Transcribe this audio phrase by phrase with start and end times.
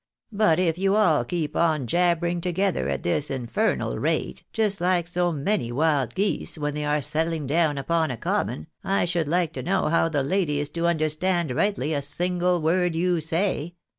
[0.31, 5.31] But if you all keep on jabbering together at this infernal rate, just like so
[5.31, 9.61] many wild geese, when they are settling down upon a common, I should like to
[9.61, 13.75] know how the lady is to understand rightly a single word you say